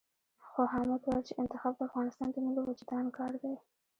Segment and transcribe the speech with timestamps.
[0.49, 3.53] خو حامد ويل چې انتخاب د افغانستان د ملي وُجدان کار دی.